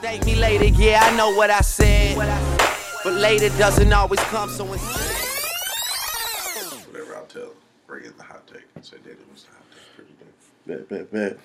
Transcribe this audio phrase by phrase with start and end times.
[0.00, 2.16] Thank me later, yeah, I know what I said.
[3.04, 4.96] But later doesn't always come, so instead.
[6.90, 7.52] Whatever I'll tell.
[7.86, 8.62] Bring in the hot take.
[8.80, 9.96] Say David was the hot take.
[9.96, 10.88] Pretty good.
[10.88, 11.38] Bet, bet, bet.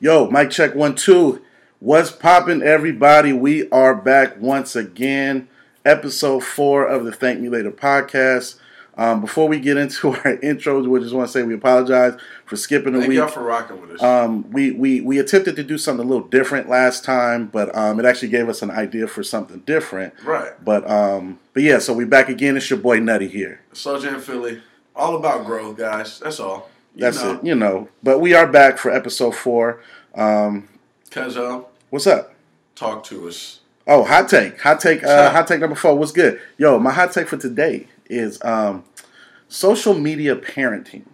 [0.00, 1.40] Yo, mic check one, two.
[1.78, 3.32] What's poppin', everybody?
[3.32, 5.48] We are back once again.
[5.84, 8.56] Episode four of the Thank Me Later podcast.
[8.96, 12.56] Um, before we get into our intros, we just want to say we apologize for
[12.56, 13.16] skipping a Thank week.
[13.16, 14.02] y'all for rocking with us.
[14.02, 17.98] Um, we, we we attempted to do something a little different last time, but um,
[17.98, 20.14] it actually gave us an idea for something different.
[20.24, 20.52] right.
[20.64, 22.56] But um, but yeah, so we're back again.
[22.56, 23.60] It's your boy Nutty here.
[23.72, 24.62] Slow Jam Philly.
[24.96, 26.20] All about growth, guys.
[26.20, 26.70] That's all.
[26.94, 27.32] You That's know.
[27.32, 27.88] it, you know.
[28.04, 29.80] But we are back for episode four.
[30.14, 30.68] Um,
[31.90, 32.32] what's up?
[32.76, 33.60] talk to us.
[33.86, 35.94] Oh, hot take, hot take, uh, hot take number four.
[35.96, 36.78] What's good, yo?
[36.78, 38.84] My hot take for today is um,
[39.48, 41.04] social media parenting.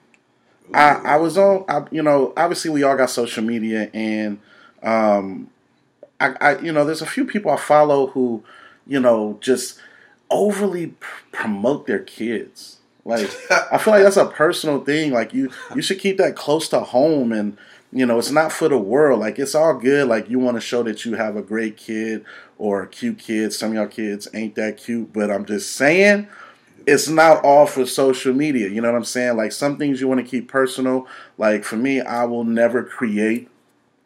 [0.72, 4.38] I, I was on, I, you know, obviously we all got social media, and
[4.82, 5.50] um,
[6.20, 8.44] I, I, you know, there's a few people I follow who,
[8.86, 9.80] you know, just
[10.30, 12.78] overly pr- promote their kids.
[13.04, 15.12] Like, I feel like that's a personal thing.
[15.12, 17.56] Like, you, you should keep that close to home, and
[17.92, 19.19] you know, it's not for the world.
[19.19, 20.06] Like, it's all good.
[20.06, 22.25] Like, you want to show that you have a great kid
[22.58, 23.52] or a cute kid.
[23.52, 26.28] Some of y'all kids ain't that cute, but I'm just saying
[26.91, 28.69] it's not all for social media.
[28.69, 29.36] You know what I'm saying?
[29.36, 31.06] Like some things you want to keep personal.
[31.38, 33.50] Like for me, I will never create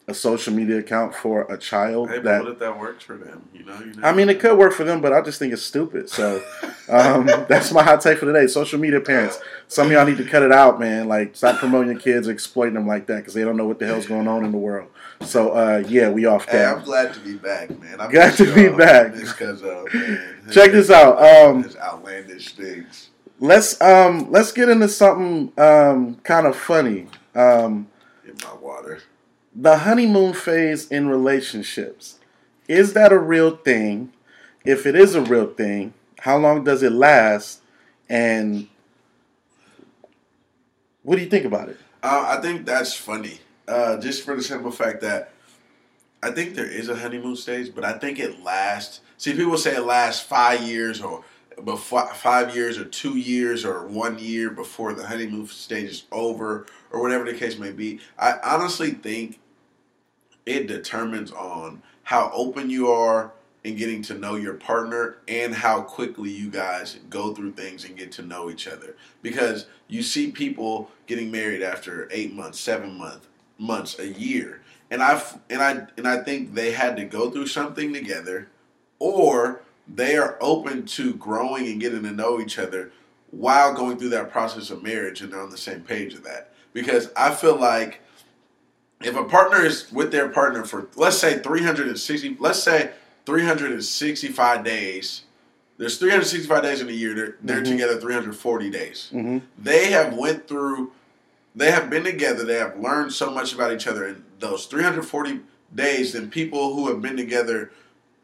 [0.06, 3.48] a social media account for a child Hey, that what if that works for them?
[3.54, 4.06] You know, you know.
[4.06, 6.10] I mean, it could work for them, but I just think it's stupid.
[6.10, 6.42] So
[6.90, 8.46] um, that's my hot take for today.
[8.46, 11.08] Social media parents, some of y'all need to cut it out, man.
[11.08, 13.86] Like, stop promoting your kids, exploiting them like that because they don't know what the
[13.86, 14.90] hell's going on in the world.
[15.22, 17.98] So uh, yeah, we off Hey, I'm glad to be back, man.
[18.00, 19.14] I'm Glad to be back.
[19.14, 21.22] Because, uh, man, Check this out.
[21.22, 23.08] Um, outlandish things.
[23.40, 27.06] let's um, let's get into something um, kind of funny.
[27.34, 27.88] Um,
[28.26, 29.00] in my water.
[29.54, 32.18] The honeymoon phase in relationships
[32.68, 34.12] is that a real thing
[34.64, 37.60] if it is a real thing how long does it last
[38.08, 38.66] and
[41.02, 43.40] what do you think about it Uh, I think that's funny.
[43.66, 45.32] Uh, just for the simple fact that
[46.22, 49.00] I think there is a honeymoon stage, but I think it lasts.
[49.16, 51.24] See, people say it lasts five years or
[51.64, 56.66] before five years or two years or one year before the honeymoon stage is over
[56.90, 58.00] or whatever the case may be.
[58.18, 59.38] I honestly think
[60.46, 63.32] it determines on how open you are
[63.64, 67.96] in getting to know your partner and how quickly you guys go through things and
[67.96, 68.94] get to know each other.
[69.22, 73.26] Because you see people getting married after eight months, seven months,
[73.58, 74.60] months, a year,
[74.90, 78.48] and I and I and I think they had to go through something together,
[78.98, 82.92] or they are open to growing and getting to know each other
[83.30, 86.52] while going through that process of marriage, and they're on the same page of that.
[86.72, 88.00] Because I feel like
[89.02, 92.90] if a partner is with their partner for let's say 360 let's say
[93.26, 95.22] 365 days
[95.76, 97.70] there's 365 days in a year they're, they're Mhm.
[97.72, 99.38] together 340 days mm-hmm.
[99.58, 100.92] they have went through
[101.54, 105.40] they have been together they have learned so much about each other in those 340
[105.74, 107.70] days than people who have been together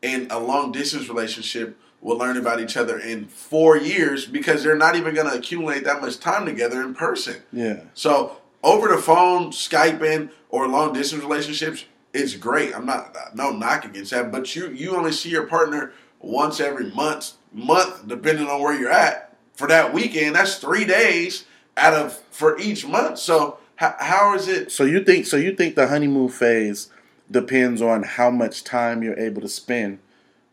[0.03, 4.75] in a long distance relationship will learn about each other in four years because they're
[4.77, 8.99] not even going to accumulate that much time together in person yeah so over the
[8.99, 12.75] phone, Skyping, or long distance relationships, it's great.
[12.75, 16.91] I'm not no knock against that, but you you only see your partner once every
[16.91, 20.35] month, month depending on where you're at for that weekend.
[20.35, 21.45] That's three days
[21.77, 23.19] out of for each month.
[23.19, 24.73] So how, how is it?
[24.73, 26.91] so you think so you think the honeymoon phase
[27.31, 30.01] depends on how much time you're able to spend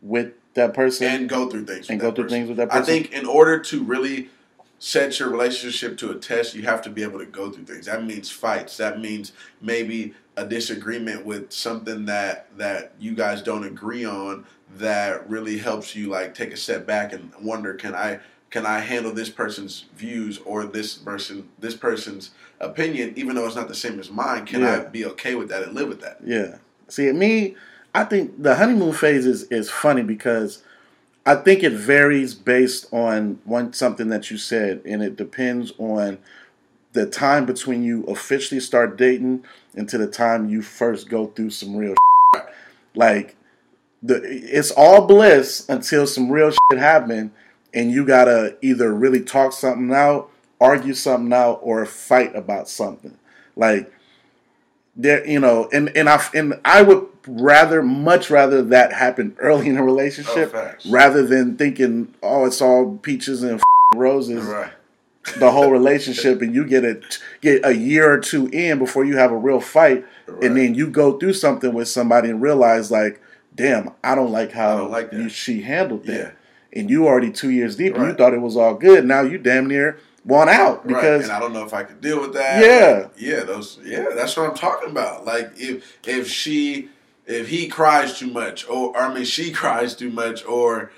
[0.00, 1.90] with that person And go through things.
[1.90, 2.38] And go through person.
[2.38, 2.82] things with that person.
[2.82, 4.30] I think in order to really
[4.78, 7.86] set your relationship to a test, you have to be able to go through things.
[7.86, 8.76] That means fights.
[8.76, 14.46] That means maybe a disagreement with something that that you guys don't agree on
[14.76, 18.78] that really helps you like take a step back and wonder can I can I
[18.78, 23.74] handle this person's views or this person this person's opinion even though it's not the
[23.74, 26.58] same as mine can I be okay with that and live with that Yeah.
[26.88, 27.54] See, me,
[27.94, 30.62] I think the honeymoon phase is, is funny because
[31.28, 36.16] I think it varies based on one something that you said, and it depends on
[36.94, 39.44] the time between you officially start dating
[39.74, 41.94] until the time you first go through some real
[42.34, 42.46] shit.
[42.94, 43.36] like
[44.02, 47.30] the it's all bliss until some real shit happen
[47.74, 50.30] and you gotta either really talk something out
[50.62, 53.18] argue something out or fight about something
[53.54, 53.92] like
[54.96, 59.68] there you know and and i and i would rather much rather that happen early
[59.68, 63.60] in a relationship Oh, rather than thinking oh it's all peaches and
[63.94, 64.72] roses right
[65.38, 69.16] the whole relationship and you get it get a year or two in before you
[69.18, 70.44] have a real fight Right.
[70.44, 73.20] and then you go through something with somebody and realize like
[73.54, 76.14] damn, I don't like how don't like you, she handled that.
[76.16, 76.30] Yeah.
[76.80, 79.04] And you already two years deep, and you thought it was all good.
[79.04, 80.94] Now you damn near want out right.
[80.94, 82.62] because And I don't know if I could deal with that.
[82.64, 82.98] Yeah.
[83.04, 85.24] Like, yeah, those yeah, that's what I'm talking about.
[85.24, 86.88] Like if if she
[87.28, 90.90] if he cries too much or, or I mean she cries too much or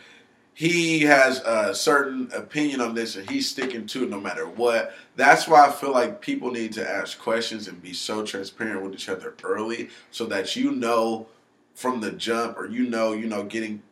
[0.55, 4.95] he has a certain opinion on this and he's sticking to it no matter what.
[5.17, 8.93] That's why I feel like people need to ask questions and be so transparent with
[8.93, 11.29] each other early so that you know
[11.75, 13.83] from the jump or you know, you know, getting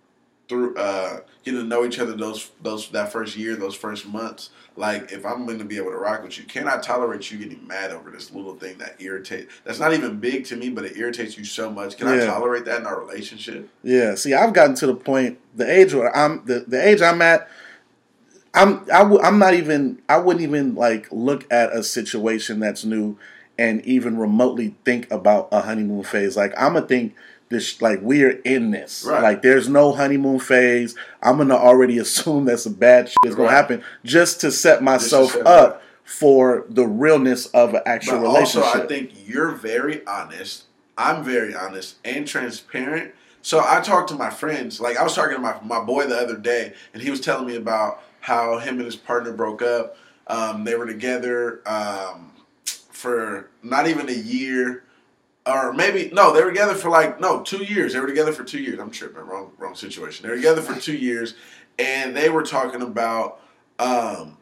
[0.46, 4.50] through uh getting to know each other those those that first year, those first months.
[4.78, 7.66] Like if I'm gonna be able to rock with you, can I tolerate you getting
[7.66, 10.96] mad over this little thing that irritates that's not even big to me, but it
[10.96, 11.96] irritates you so much.
[11.96, 13.69] Can I tolerate that in our relationship?
[13.82, 17.20] Yeah, see, I've gotten to the point, the age where I'm, the, the age I'm
[17.20, 17.48] at,
[18.54, 22.84] I'm, I w- I'm not even, I wouldn't even like look at a situation that's
[22.84, 23.19] new
[23.58, 26.36] and even remotely think about a honeymoon phase.
[26.36, 27.14] Like I'm gonna think
[27.49, 29.05] this, like we're in this.
[29.06, 29.23] Right.
[29.23, 30.95] Like there's no honeymoon phase.
[31.23, 33.55] I'm gonna already assume that some bad shit is gonna Right.
[33.56, 35.83] happen just to set myself set up up.
[36.05, 38.85] for the realness of an actual But also, relationship.
[38.85, 40.65] I think you're very honest.
[40.97, 43.12] I'm very honest and transparent.
[43.41, 44.81] So I talked to my friends.
[44.81, 47.47] Like I was talking to my my boy the other day, and he was telling
[47.47, 49.97] me about how him and his partner broke up.
[50.27, 52.33] Um, they were together um,
[52.91, 54.83] for not even a year,
[55.49, 57.93] or maybe no, they were together for like no two years.
[57.95, 58.79] They were together for two years.
[58.79, 59.25] I'm tripping.
[59.25, 60.25] Wrong wrong situation.
[60.25, 61.35] They were together for two years,
[61.79, 63.41] and they were talking about.
[63.79, 64.37] Um,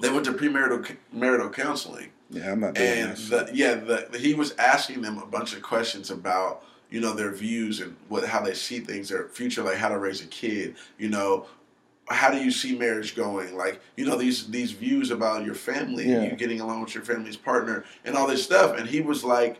[0.00, 4.32] they went to premarital marital counseling yeah, I'm not doing and the, yeah, the, he
[4.34, 8.40] was asking them a bunch of questions about you know their views and what how
[8.40, 10.76] they see things, their future, like how to raise a kid.
[10.98, 11.46] You know,
[12.08, 13.54] how do you see marriage going?
[13.56, 16.20] Like you know these these views about your family, Yeah.
[16.20, 18.78] and you getting along with your family's partner, and all this stuff.
[18.78, 19.58] And he was like,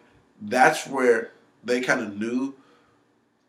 [0.49, 1.31] that's where
[1.65, 2.55] they kind of knew,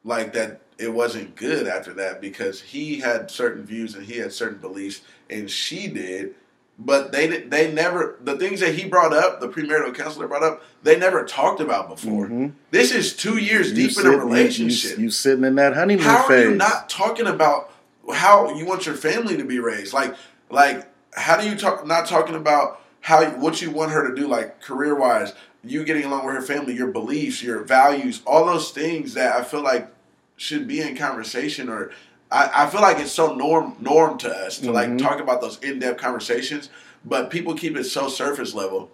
[0.03, 4.31] like that it wasn't good after that because he had certain views and he had
[4.33, 6.35] certain beliefs, and she did
[6.79, 10.41] but they did- they never the things that he brought up, the premarital counselor brought
[10.41, 12.25] up, they never talked about before.
[12.27, 12.53] Mhm.
[12.71, 14.97] This is two years You deep in you- a you- relationship.
[14.97, 16.47] You, sitting in that honeymoon how phase.
[16.47, 17.71] are you not talking about
[18.11, 19.93] how you want your family to be raised?
[19.93, 20.15] Like
[20.49, 24.27] like how do you talk not talking about how what you want her to do
[24.27, 28.71] like career wise, you getting along with her family, your beliefs, your values, all those
[28.71, 29.87] things that I feel like
[30.35, 31.91] should be in conversation or
[32.31, 34.97] I, I feel like it's so norm norm to us to like Mhm.
[34.99, 36.69] talk about those in depth conversations,
[37.05, 38.89] but people keep it so surface level.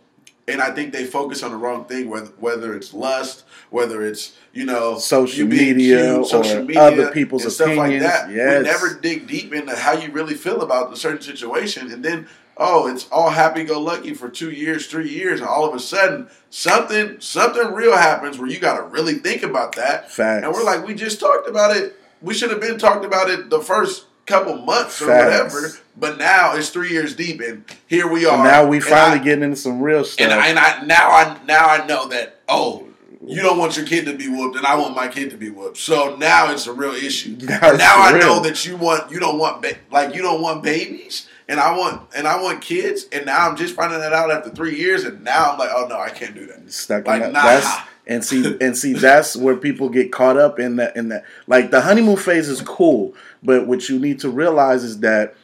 [0.47, 4.33] And I think they focus on the wrong thing, whether whether it's lust, whether it's
[4.53, 8.03] you know Social you media or other people's and stuff like opinions.
[8.03, 8.31] that.
[8.31, 8.57] Yes.
[8.57, 12.27] We never dig deep into how you really feel about a certain situation, and then
[12.59, 15.79] oh, it's all happy go lucky for two years, three years, and all of a
[15.79, 20.11] sudden something something real happens where you got to really think about that.
[20.11, 20.43] Facts.
[20.45, 21.95] And we're like, we just talked about it.
[22.21, 25.53] We should have been talked about it the first couple months or Facts.
[25.53, 25.69] whatever.
[25.97, 28.35] But now it's three years deep, and here we are.
[28.35, 30.25] And now we finally I- getting into some real stuff.
[30.29, 32.85] and I, and I now I now I know that oh
[33.25, 35.49] you don't want your kid to be whooped and I want my kid to be
[35.49, 35.77] whooped.
[35.77, 37.37] So now it's a real issue.
[37.49, 38.21] Now I real.
[38.21, 41.77] know that you want you don't want ba- like you don't want babies and I
[41.77, 45.03] want and I want kids and now I'm just finding that out after 3 years
[45.03, 46.71] and now I'm like oh no I can't do that.
[46.71, 47.33] stuck Like, that.
[47.33, 47.43] nah.
[47.43, 50.95] That's, and see, and see, that's where people get caught up in that.
[50.95, 53.13] In that, like the honeymoon phase is cool,
[53.43, 55.35] but what you need to realize is that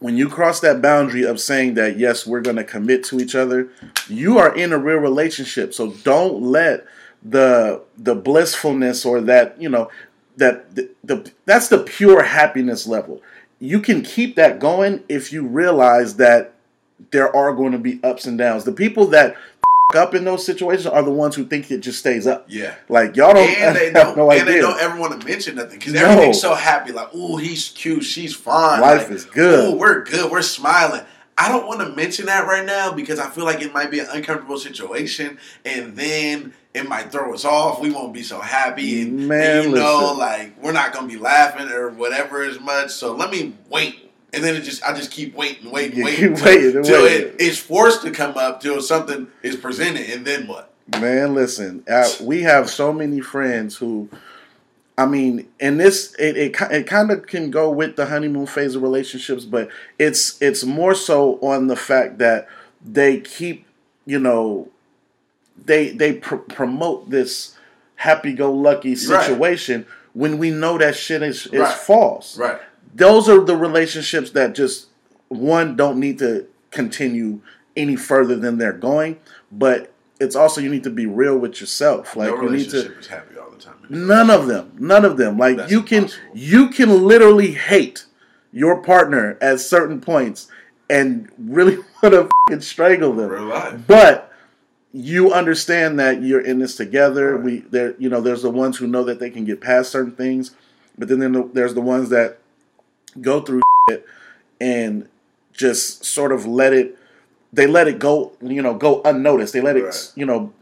[0.00, 3.34] when you cross that boundary of saying that yes, we're going to commit to each
[3.34, 3.68] other,
[4.08, 5.74] you are in a real relationship.
[5.74, 6.86] So don't let
[7.22, 9.90] the the blissfulness or that you know
[10.36, 13.20] that the, the that's the pure happiness level.
[13.60, 16.54] You can keep that going if you realize that
[17.10, 18.64] there are going to be ups and downs.
[18.64, 19.36] The people that
[19.96, 22.44] up in those situations are the ones who think it just stays up.
[22.48, 22.74] Yeah.
[22.90, 24.52] Like y'all don't and they don't, no and idea.
[24.54, 26.04] they don't ever want to mention nothing because No.
[26.04, 26.92] everything's so happy.
[26.92, 28.80] Like, oh, he's cute, she's fine.
[28.82, 29.70] Life Like, is good.
[29.74, 31.00] "Ooh, we're good, we're smiling.
[31.38, 34.00] I don't want to mention that right now because I feel like it might be
[34.00, 37.80] an uncomfortable situation, and then it might throw us off.
[37.80, 40.18] We won't be so happy, and, and Man, you know, listen.
[40.18, 42.90] like we're not gonna be laughing or whatever as much.
[42.90, 44.10] So let me wait.
[44.32, 47.28] And then it just, I just keep waiting, waiting, waiting, keep waiting and till waiting.
[47.28, 50.70] it, it's forced to come up, till something is presented, and then what?
[51.00, 54.08] Man, listen, uh, we have so many friends who,
[54.96, 58.74] I mean, and this it it, it kind of can go with the honeymoon phase
[58.74, 62.48] of relationships, but it's it's more so on the fact that
[62.84, 63.66] they keep,
[64.06, 64.68] you know,
[65.66, 67.54] they they pr- promote this
[67.96, 68.98] happy-go-lucky Right.
[68.98, 71.74] situation when we know that shit is is Right.
[71.76, 72.36] false.
[72.38, 72.58] Right.
[72.94, 74.86] those are the relationships that just
[75.28, 77.40] one don't need to continue
[77.76, 79.18] any further than they're going
[79.52, 82.96] but it's also you need to be real with yourself like no you need to
[82.98, 83.74] is happy all the time.
[83.90, 84.72] None of them.
[84.78, 85.38] None of them.
[85.38, 86.30] Like That's you can impossible.
[86.34, 88.04] you can literally hate
[88.52, 90.48] your partner at certain points
[90.90, 93.84] and really want to strangle them.
[93.86, 94.27] But
[94.92, 97.36] you understand that you're in this together.
[97.36, 97.44] Right.
[97.44, 100.12] We there you know there's the ones who know that they can get past certain
[100.12, 100.52] things,
[100.96, 102.38] but then there- there's the ones that
[103.20, 104.06] go through it
[104.60, 105.08] and
[105.52, 106.96] just sort of let it
[107.52, 109.52] they let it go you know go unnoticed.
[109.52, 110.12] They let it Right.
[110.14, 110.52] you know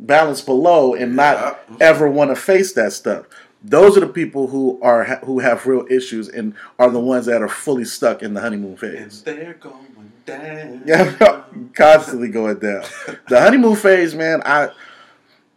[0.00, 1.36] balance below and not
[1.70, 1.76] Yeah.
[1.80, 3.26] ever want to face that stuff.
[3.64, 7.40] Those are the people who are who have real issues and are the ones that
[7.42, 9.22] are fully stuck in the honeymoon And phase.
[9.22, 10.82] they're going down.
[10.84, 11.41] Yeah,
[11.74, 12.84] constantly going down.
[13.28, 14.42] The honeymoon phase, man.
[14.44, 14.70] I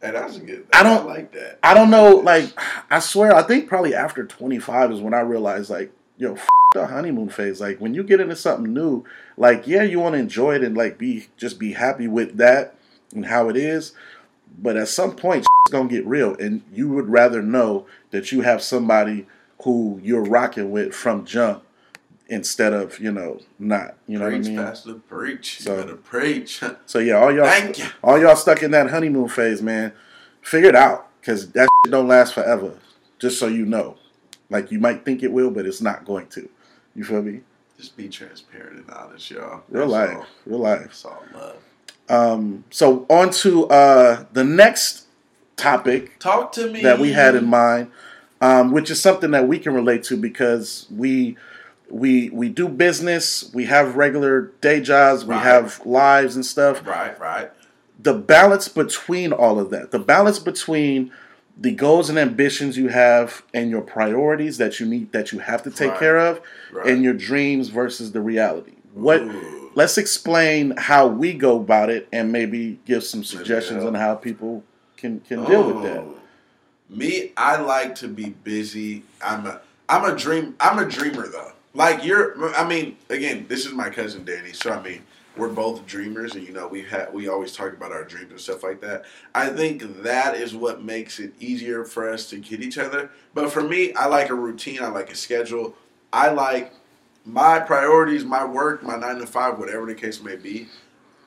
[0.02, 0.68] And that's good.
[0.74, 1.60] I don't- like that.
[1.64, 2.18] I don't know.
[2.18, 2.52] Like
[2.90, 6.48] I swear, I think probably after twenty five is when I realized like, yo, f-
[6.74, 7.60] the honeymoon phase.
[7.62, 9.04] Like when you get into something new,
[9.38, 12.76] like yeah, you want to enjoy it and like be just be happy with that
[13.14, 13.94] and how it is.
[14.58, 18.42] But at some point, it's gonna get real, and you would rather know that you
[18.42, 19.26] have somebody
[19.64, 21.64] who you're rocking with from jump
[22.28, 23.96] instead of you know not.
[24.08, 24.58] You know preach, what I mean?
[24.66, 25.62] Pastor, preach.
[25.62, 26.62] So- you better preach.
[26.86, 27.86] So yeah, all y'all, Thank you.
[28.04, 29.94] all y'all stuck in that honeymoon phase, man.
[30.42, 32.78] Figure it out, cause that shit don't last forever.
[33.20, 33.98] Just so you know,
[34.50, 36.48] like you might think it will, but it's not going to.
[36.96, 37.42] You feel me?
[37.78, 39.64] Just be transparent and honest, y'all.
[39.70, 40.26] Real That's life, all.
[40.46, 40.82] real life.
[40.82, 41.58] That's all love.
[42.08, 45.08] Um, so on to uh, the next
[45.58, 46.82] topic Talk to me.
[46.84, 47.92] that we had in mind,
[48.42, 51.36] um, which is something that we can relate to because we
[51.90, 55.44] we we do business, we have regular day jobs, we Right.
[55.44, 56.86] have lives and stuff.
[56.86, 57.52] Right, right.
[58.02, 61.12] the balance between all of that, the balance between
[61.58, 65.64] the goals and ambitions you have and your priorities that you need that you have
[65.64, 66.00] to take Right.
[66.00, 66.88] care of Right.
[66.88, 68.74] and your dreams versus the reality.
[68.94, 69.72] What Ooh.
[69.76, 74.64] let's explain how we go about it and maybe give some suggestions on how people
[74.98, 76.00] can can deal with that.
[76.00, 76.16] Oh.
[76.90, 79.04] Me, I like to be busy.
[79.24, 81.54] I'm a I'm a dream I'm a dreamer though.
[81.76, 85.04] Like you're I mean, again, this is my cousin Danny, so I mean
[85.38, 88.40] we're both dreamers and you know we had we always talk about our dreams and
[88.40, 89.04] stuff like that.
[89.36, 93.12] I think that is what makes it easier for us to get each other.
[93.34, 95.76] But for me, I like a routine, I like a schedule.
[96.12, 96.74] I like
[97.26, 100.70] my priorities, my work, my 9 to 5, whatever the case may be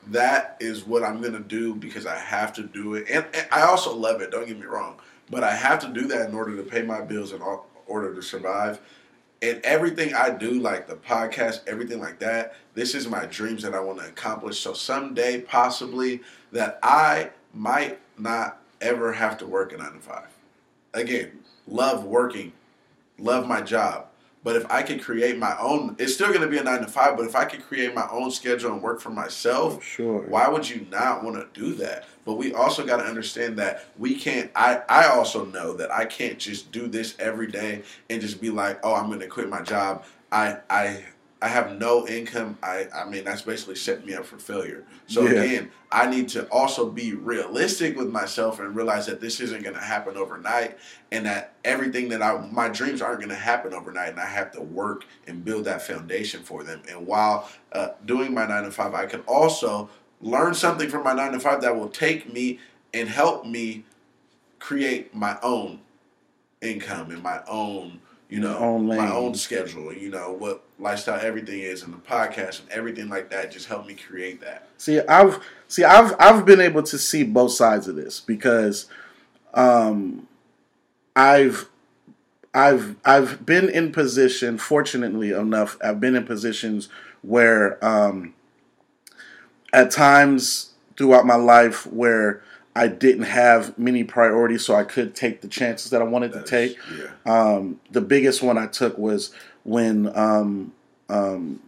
[0.07, 3.61] that is what I'm gonna do because I have to do it, and, and I
[3.61, 4.31] also love it.
[4.31, 7.01] Don't get me wrong, but I have to do that in order to pay my
[7.01, 8.79] bills and in order to survive.
[9.41, 13.73] And everything I do, like the podcast, everything like that, this is my dreams that
[13.73, 14.59] I want to accomplish.
[14.59, 20.27] So someday, possibly, that I might not ever have to work a nine to five.
[20.93, 22.51] Again, love working,
[23.17, 24.07] love my job.
[24.43, 26.87] But if I could create my own, it's still going to be a nine to
[26.87, 27.17] five.
[27.17, 30.21] But if I could create my own schedule and work for myself, sure.
[30.21, 32.05] why would you not want to do that?
[32.29, 34.51] But we also got to understand that we can't.
[34.55, 38.51] I I also know that I can't just do this every day and just be
[38.51, 40.05] like, oh, I'm going to quit my job.
[40.31, 41.05] I I
[41.41, 42.59] I have no income.
[42.61, 44.83] I I mean that's basically setting me up for failure.
[45.07, 45.41] So Yeah.
[45.41, 49.73] again, I need to also be realistic with myself and realize that this isn't going
[49.73, 50.77] to happen overnight,
[51.11, 54.51] and that everything that I my dreams aren't going to happen overnight, and I have
[54.51, 56.83] to work and build that foundation for them.
[56.87, 59.89] And while uh, doing my nine to five, I can also
[60.21, 62.59] learn something from my nine to five that will take me
[62.93, 63.83] and help me
[64.59, 65.79] create my own
[66.61, 67.99] income and my own
[68.29, 72.59] you know own my own schedule you know what lifestyle everything is and the podcast
[72.59, 76.61] and everything like that just helped me create that See, I've see, I've I've been
[76.61, 78.87] able to see both sides of this because
[79.53, 80.25] um,
[81.17, 81.69] I've
[82.53, 84.57] I've I've been in position.
[84.57, 86.87] Fortunately enough, I've been in positions
[87.21, 88.33] where um,
[89.73, 92.41] at times throughout my life where
[92.75, 96.45] I didn't have many priorities, so I could take the chances that I wanted That
[96.45, 96.77] to take.
[96.97, 99.31] yeah Um, the biggest one I took was
[99.63, 100.71] when um,
[101.09, 101.61] um,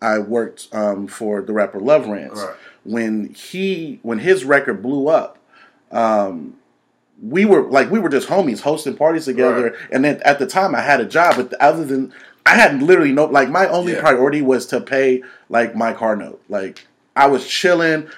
[0.00, 2.40] I worked um, for the rapper Love Rants.
[2.40, 2.54] Right.
[2.84, 5.38] When he when his record blew up,
[5.90, 6.54] um,
[7.22, 9.70] we were like we were just homies hosting parties together.
[9.70, 9.74] Right.
[9.92, 12.12] And then at the time I had a job, but other than
[12.44, 14.00] I had literally no like my only Yeah.
[14.00, 16.42] priority was to pay like my car note.
[16.48, 18.08] Like I was chilling,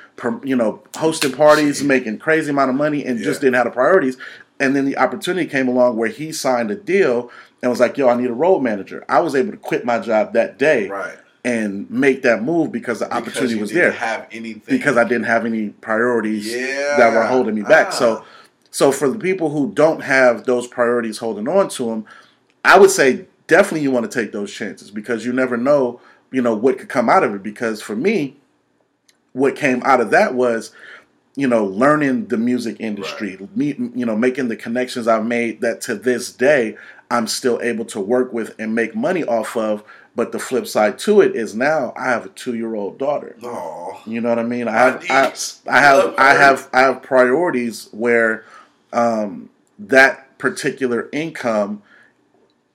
[0.43, 4.17] you know, hosting parties, making crazy amount of money, and just didn't have the priorities.
[4.59, 7.31] And then the opportunity came along where he signed a deal
[7.63, 9.99] and was like, "Yo, I need a road manager." I was able to quit my
[9.99, 13.83] job that day right and make that move because the Because opportunity you was didn't
[13.83, 16.97] there have anything because I didn't have any priorities Yeah.
[16.99, 17.89] that were holding me back.
[17.91, 17.91] Ah.
[17.91, 18.25] So,
[18.73, 22.05] so for the people who don't have those priorities holding on to them,
[22.65, 26.01] I would say definitely you want to take those chances because you never know,
[26.33, 27.45] you know, what could come out of it.
[27.45, 28.37] Because for me,
[29.37, 30.73] what came out of that was
[31.39, 33.57] you know, learning the music industry, right.
[33.57, 36.79] me, you know, making the connections I've made that to this day
[37.11, 39.85] I'm still able to work with and make money off of.
[40.15, 43.37] But the flip side to it is now I have a two year old daughter.
[43.43, 44.67] Oh, you know what I mean?
[44.67, 45.33] I have I,
[45.69, 48.45] I, have I have I have priorities where
[48.95, 51.83] um, that particular income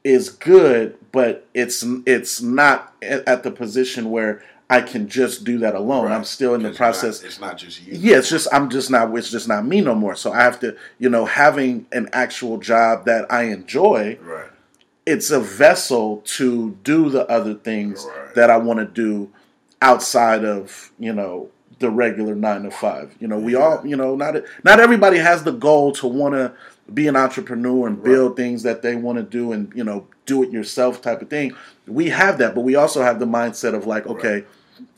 [0.03, 5.75] is good, but it's it's not at the position where I can just do that
[5.75, 6.05] alone.
[6.05, 6.15] Right.
[6.15, 7.21] I'm still in the process.
[7.21, 7.93] Not, it's not just you.
[7.93, 9.15] Yeah, it's just I'm just not.
[9.17, 10.15] It's just not me no more.
[10.15, 14.17] So I have to, you know, having an actual job that I enjoy.
[14.21, 14.49] Right.
[15.05, 18.33] It's a vessel to do the other things right.
[18.35, 19.29] that I want to do
[19.81, 21.49] outside of you know
[21.79, 23.13] the regular nine to five.
[23.19, 23.59] You know, we yeah.
[23.59, 26.53] all you know not not everybody has the goal to want to
[26.93, 28.37] be an entrepreneur and build right.
[28.37, 31.55] things that they want to do and you know do it yourself type of thing.
[31.87, 34.45] We have that, but we also have the mindset of like, okay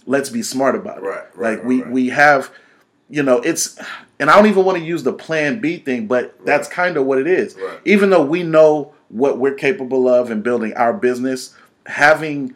[0.06, 1.04] let's be smart about it.
[1.04, 1.38] Right.
[1.38, 1.92] right like we right.
[1.92, 2.52] we have,
[3.10, 3.80] you know, it's
[4.20, 7.06] and I don't even want to use the plan B thing, but that's kind of
[7.06, 7.58] what it is.
[7.86, 12.56] Even though we know what we're capable of in building our business, having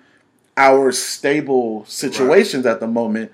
[0.55, 3.31] our stable situations at the moment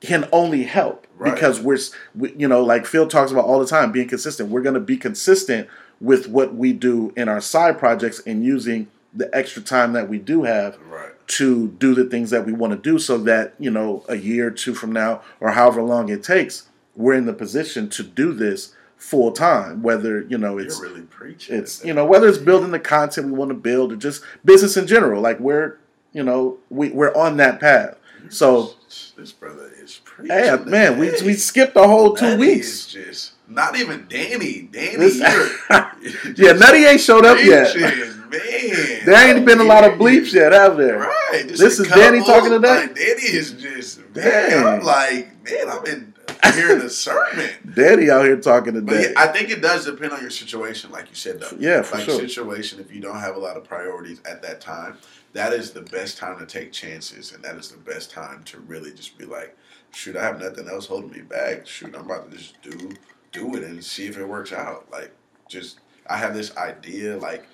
[0.00, 1.34] can only help right.
[1.34, 1.78] because we're
[2.14, 4.50] we, you know like Phil talks about all the time being consistent.
[4.50, 5.68] We're going to be consistent
[6.00, 10.18] with what we do in our side projects and using the extra time that we
[10.18, 13.70] do have right to do the things that we want to do so that, you
[13.70, 17.32] know, a year or two from now or however long it takes, we're in the
[17.32, 19.80] position to do this full time.
[19.80, 21.56] Whether, you know, it's You're really preaching.
[21.56, 24.76] It's you know, whether it's building the content we want to build or just business
[24.76, 25.22] in general.
[25.22, 25.78] Like we're
[26.12, 27.96] you know, we, we're on that path.
[28.28, 28.74] So
[29.16, 30.36] this brother is preaching.
[30.36, 32.86] Hey, man, we we skipped the whole two weeks.
[32.86, 34.62] just not even Danny.
[34.62, 35.18] Danny,
[36.36, 37.74] yeah, Nutty ain't showed up yet.
[37.76, 41.00] Man, there ain't been a lot of bleeps yet, have there?
[41.00, 41.48] Right.
[41.48, 42.82] This is Danny talking today.
[42.82, 44.66] Like, Danny is just man.
[44.66, 46.14] I'm like, man, I've been
[46.54, 47.50] hearing a sermon.
[47.74, 49.10] Danny out here talking today.
[49.10, 51.56] Yeah, I think it does depend on your situation, like you said, though.
[51.58, 52.20] Yeah, for like sure.
[52.20, 54.96] Situation if you don't have a lot of priorities at that time,
[55.32, 58.58] that is the best time to take chances, and that is the best time to
[58.60, 59.56] really just be like,
[59.92, 61.66] shoot, I have nothing else holding me back.
[61.66, 62.92] Shoot, I'm about to just do
[63.32, 64.90] do it and see if it works out.
[64.90, 65.12] Like,
[65.48, 65.78] just
[66.08, 67.46] I have this idea, like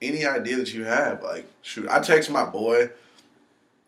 [0.00, 1.22] any idea that you have.
[1.22, 2.90] Like, shoot, I text my boy,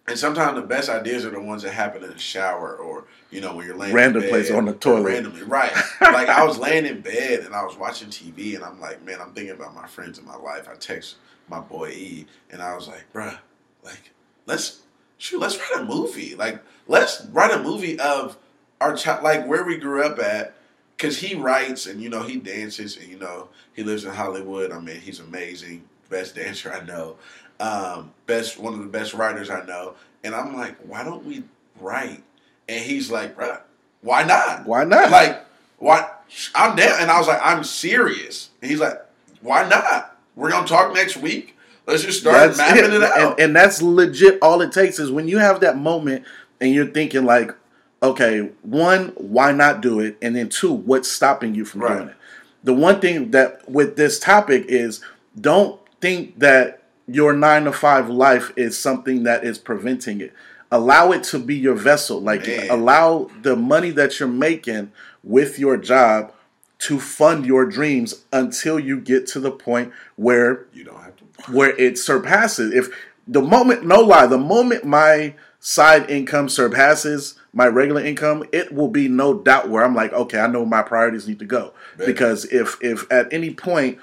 [0.06, 3.40] and sometimes the best ideas are the ones that happen in the shower or you
[3.40, 5.72] know when you're laying random bed, place on the toilet, randomly, right?
[6.00, 9.18] like I was laying in bed and I was watching TV, and I'm like, man,
[9.20, 10.68] I'm thinking about my friends in my life.
[10.70, 11.16] I text
[11.50, 13.36] my boy E, and I was like, bruh,
[13.82, 14.12] like
[14.46, 14.80] let's
[15.18, 16.34] shoot, let's write a movie.
[16.34, 18.38] Like let's write a movie of
[18.80, 20.54] our child, like where we grew up at
[20.96, 24.72] because he writes and you know he dances and you know he lives in Hollywood.
[24.72, 27.16] I mean, he's amazing best dancer I know,
[27.58, 29.94] um, best one of the best writers I know.
[30.22, 31.44] And I'm like, why don't we
[31.80, 32.22] write?
[32.68, 33.58] And he's like, bro,
[34.02, 34.66] why not?
[34.66, 35.10] Why not?
[35.10, 35.44] Like,
[35.78, 36.08] why?
[36.54, 37.00] I'm down.
[37.00, 38.50] And I was like, I'm serious.
[38.60, 39.00] And he's like,
[39.40, 40.16] why not?
[40.40, 41.54] We're gonna talk next week.
[41.86, 43.32] Let's just start that's mapping it, it out.
[43.32, 44.38] And, and that's legit.
[44.40, 46.24] All it takes is when you have that moment
[46.60, 47.54] and you're thinking like,
[48.02, 50.16] okay, one, why not do it?
[50.22, 51.96] And then two, what's stopping you from right.
[51.96, 52.16] doing it?
[52.64, 55.02] The one thing that with this topic is
[55.38, 60.32] don't think that your nine to five life is something that is preventing it.
[60.70, 62.18] Allow it to be your vessel.
[62.18, 62.70] Like Man.
[62.70, 66.32] allow the money that you're making with your job
[66.80, 71.52] to fund your dreams until you get to the point where you don't have to
[71.52, 72.72] where it surpasses.
[72.72, 72.88] If
[73.26, 78.88] the moment, no lie, the moment my side income surpasses my regular income, it will
[78.88, 81.72] be no doubt where I'm like, okay, I know my priorities need to go.
[81.96, 83.98] Because if if at any point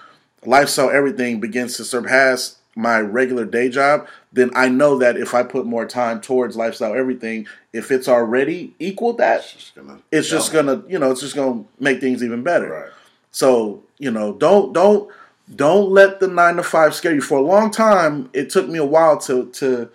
[0.45, 5.41] lifestyle everything begins to surpass my regular day job, then I know that if I
[5.41, 10.29] put more time towards lifestyle everything, if it's already equal that, it's just gonna, it's
[10.29, 12.69] just gonna you know, it's just gonna make things even better.
[12.69, 12.91] Right.
[13.31, 15.09] So, you know, don't don't
[15.55, 17.21] don't let the nine to five scare you.
[17.21, 19.89] For a long time, it took me a while to to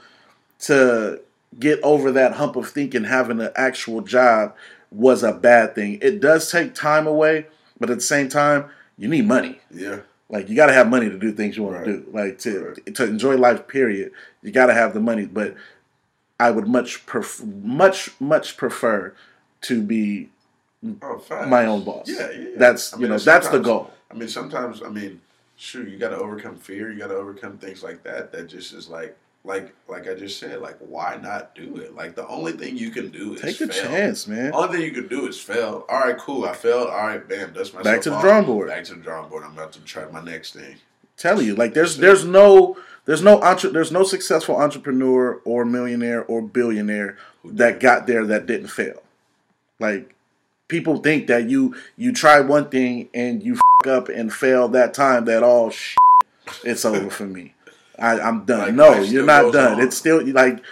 [0.60, 1.20] to
[1.58, 4.54] get over that hump of thinking having an actual job
[4.90, 5.98] was a bad thing.
[6.00, 7.46] It does take time away,
[7.78, 9.58] but at the same time, you need money.
[9.70, 10.00] Yeah.
[10.28, 11.84] Like you got to have money to do things you want right.
[11.84, 12.06] to do.
[12.12, 12.94] Like to right.
[12.94, 13.68] to enjoy life.
[13.68, 14.12] Period.
[14.42, 15.26] You got to have the money.
[15.26, 15.56] But
[16.42, 19.14] I would much pref- much much prefer
[19.62, 20.28] to be
[21.00, 22.08] oh, my own boss.
[22.08, 22.48] Yeah, yeah.
[22.56, 23.92] That's I mean, you know that's the goal.
[24.10, 25.20] I mean, sometimes I mean,
[25.56, 26.90] sure, you got to overcome fear.
[26.90, 28.32] You got to overcome things like that.
[28.32, 31.94] That just is like like like I just said, like why not do it?
[31.94, 33.84] Like the only thing you can do is take a fail.
[33.84, 34.52] chance, man.
[34.52, 35.84] Only thing you can do is fail.
[35.88, 36.44] All right, cool.
[36.44, 36.88] I failed.
[36.88, 38.22] All right, bam, That's my Back to the off.
[38.22, 38.66] drawing board.
[38.68, 39.44] Back to the drawing board.
[39.44, 40.74] I'm about to try my next thing.
[41.16, 46.24] Tell you, like there's there's no there's no entre- there's no successful entrepreneur or millionaire
[46.24, 49.02] or billionaire that got there that didn't fail.
[49.80, 50.14] Like
[50.68, 54.94] people think that you you try one thing and you f- up and fail that
[54.94, 55.96] time that all shit,
[56.64, 57.54] it's over for me.
[57.98, 58.60] I, I'm done.
[58.60, 59.74] Like, no, you're not done.
[59.74, 59.80] on.
[59.80, 60.62] It's still like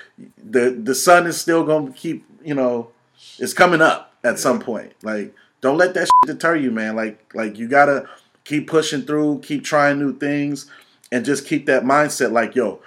[0.43, 2.25] the the sun is still gonna keep.
[2.45, 2.91] You know,
[3.39, 4.93] it's coming up at some point.
[5.03, 6.97] Like, don't let that shit deter you, man.
[6.97, 8.09] Like, like you gotta
[8.45, 10.67] keep pushing through, keep trying new things,
[11.13, 12.33] and just keep that mindset.
[12.33, 12.81] Like, yo,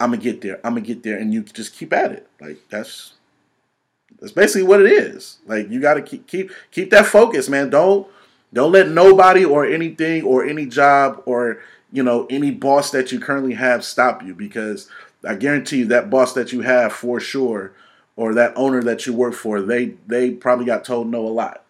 [0.00, 0.60] I'm gonna get there.
[0.64, 2.28] I'm gonna get there, and you just keep at it.
[2.40, 3.14] Like that's
[4.20, 5.38] that's basically what it is.
[5.46, 7.70] Like you gotta keep keep keep that focus, man.
[7.70, 8.06] Don't
[8.52, 11.60] don't let nobody or anything or any job or
[11.92, 14.88] you know any boss that you currently have stop you because
[15.26, 17.72] I guarantee you that boss that you have for sure
[18.16, 21.64] or that owner that you work for they they probably got told no a lot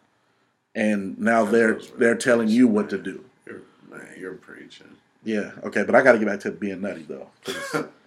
[0.75, 3.25] and now they're they're telling you what to do.
[3.47, 4.98] You're, man, you're preaching.
[5.25, 7.29] Yeah, okay, but I got to get back to being nutty though.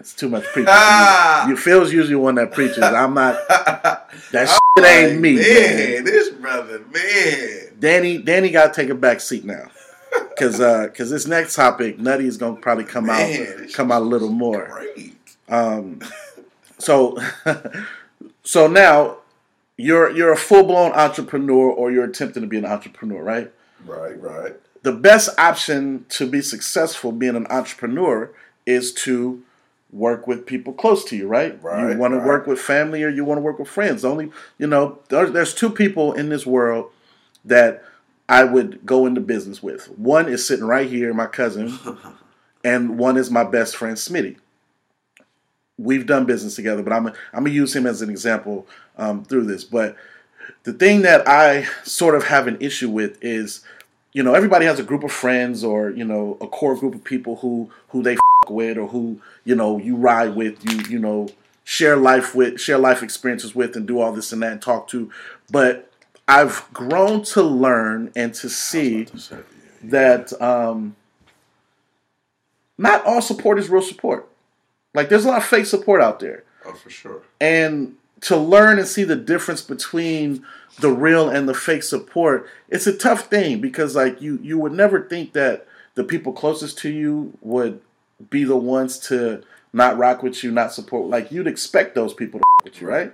[0.00, 0.66] It's too much preaching.
[0.70, 1.46] Ah!
[1.46, 2.82] You Phil's usually one that preaches.
[2.82, 3.38] I'm not.
[4.32, 5.44] That I'm shit ain't me, man.
[5.44, 6.04] man.
[6.04, 7.74] This brother, man.
[7.78, 9.70] Danny, Danny got to take a back seat now,
[10.28, 14.02] because uh, cause this next topic, Nutty is gonna probably come Man, out, come out
[14.02, 14.68] a little more.
[14.68, 15.16] Great.
[15.48, 16.00] Um,
[16.78, 17.18] so,
[18.42, 19.18] so now
[19.76, 23.50] you're you're a full blown entrepreneur, or you're attempting to be an entrepreneur, right?
[23.86, 24.56] Right, right.
[24.82, 28.30] The best option to be successful being an entrepreneur
[28.66, 29.42] is to
[29.92, 31.60] work with people close to you, right?
[31.62, 34.04] Right, you want to work with family or you want to work with friends.
[34.04, 36.90] Only, you know, there's, there's two people in this world
[37.44, 37.84] that
[38.28, 39.86] I would go into business with.
[39.98, 41.76] One is sitting right here, my cousin,
[42.64, 44.36] and one is my best friend, Smitty.
[45.76, 47.14] We've done business together, but I'm I'm
[47.44, 48.66] gonna use him as an example
[48.98, 49.64] um, through this.
[49.64, 49.96] But
[50.64, 53.64] the thing that I sort of have an issue with is,
[54.12, 57.04] you know, everybody has a group of friends or you know a core group of
[57.04, 58.16] people who who they
[58.48, 61.28] with or who you know you ride with, you you know
[61.64, 64.88] share life with, share life experiences with, and do all this and that and talk
[64.88, 65.10] to.
[65.50, 65.92] But
[66.26, 69.06] I've grown to learn and to see
[69.84, 70.96] that um,
[72.78, 74.28] not all support is real support.
[74.94, 77.22] Like there's a lot of fake support out there Oh, for sure.
[77.40, 80.44] and to learn and see the difference between
[80.80, 84.72] the real and the fake support it's a tough thing because like you you would
[84.72, 87.80] never think that the people closest to you would
[88.28, 92.40] be the ones to not rock with you not support like you'd expect those people
[92.40, 93.12] to with you right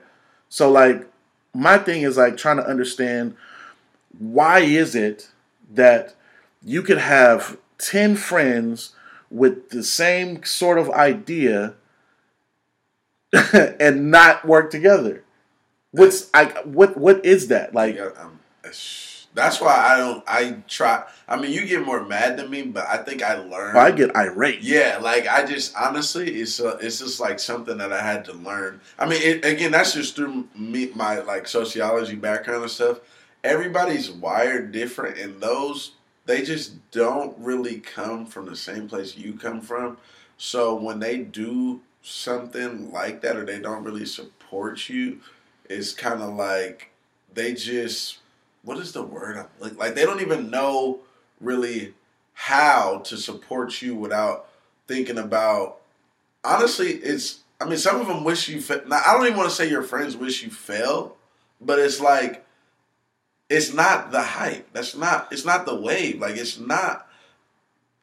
[0.49, 1.09] so like
[1.55, 3.37] my thing is like trying to understand
[4.19, 5.31] why is it
[5.73, 6.15] that
[6.63, 8.93] you could have 10 friends
[9.31, 11.75] with the same sort of idea
[13.53, 15.23] and not work together.
[15.93, 17.75] What's like what what is that?
[17.75, 20.25] Like Yeah, um, that's- why I don't.
[20.27, 21.05] I try.
[21.29, 23.79] I mean, you get more mad than me, but I think I learned.
[23.79, 24.61] I get irate.
[24.63, 28.33] Yeah, like I just honestly, it's uh, it's just like something that I had to
[28.33, 28.81] learn.
[28.99, 33.01] I mean, it, again, that's just through me, my like sociology background and stuff.
[33.45, 35.93] Everybody's wired different, and those
[36.25, 39.99] they just don't really come from the same place you come from.
[40.39, 45.21] So when they do something like that, or they don't really support you,
[45.69, 46.91] it's kind of like
[47.35, 48.19] they just
[48.63, 49.47] what is the word?
[49.61, 51.01] Like like they don't even know
[51.41, 51.95] really
[52.35, 54.49] how to support you without
[54.87, 55.79] thinking about.
[56.45, 57.41] Honestly, it's.
[57.59, 58.61] I mean, some of them wish you.
[58.61, 61.13] Fa- now, I don't even want to say your friends wish you failed,
[61.61, 62.45] but it's like,
[63.49, 64.71] it's not the hype.
[64.73, 65.33] That's not.
[65.33, 66.21] It's not the wave.
[66.21, 67.09] Like it's not.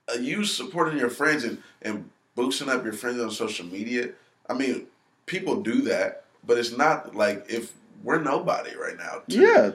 [0.10, 4.10] Uh, you supporting your friends and and boosting up your friends on social media.
[4.49, 4.88] I mean,
[5.26, 9.21] people do that, but it's not like if we're nobody right now.
[9.29, 9.71] to- Yeah.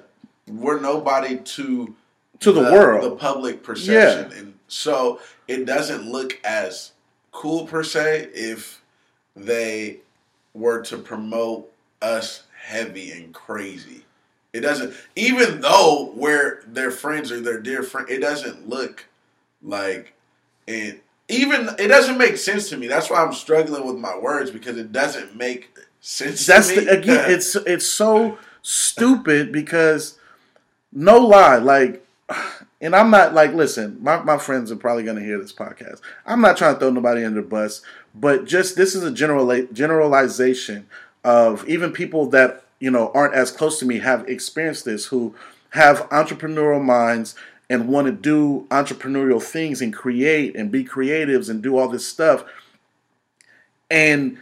[0.46, 1.94] we're nobody to
[2.40, 3.04] To the world.
[3.04, 4.38] the public perception, yeah.
[4.38, 6.92] and so it doesn't look as
[7.32, 8.80] cool per se if
[9.36, 9.98] they
[10.54, 11.70] were to promote
[12.02, 14.04] us heavy and crazy.
[14.52, 19.06] It doesn't, even though we're their friends or their dear friend, it doesn't look
[19.62, 20.14] like
[20.66, 21.02] it.
[21.28, 22.86] Even it doesn't make sense to me.
[22.88, 25.68] That's why I'm struggling with my words because it doesn't make
[26.08, 26.46] sense.
[26.46, 30.18] That's to the, again it's it's so stupid because
[30.92, 32.04] no lie, like
[32.80, 36.00] and I'm not like listen, my, my friends are probably gonna hear this podcast.
[36.26, 37.82] I'm not trying to throw nobody under the bus,
[38.14, 40.86] but just this is a general generalization
[41.24, 45.34] of even people that, you know, aren't as close to me have experienced this who
[45.70, 47.34] have entrepreneurial minds
[47.68, 52.06] and want to do entrepreneurial things and create and be creatives and do all this
[52.06, 52.44] stuff.
[53.90, 54.38] And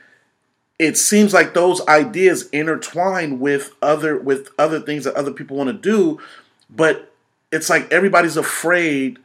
[0.79, 5.69] it seems like those ideas intertwine with other with other things that other people want
[5.69, 6.21] to do,
[6.69, 7.13] but
[7.53, 9.19] it's like everybody's afraid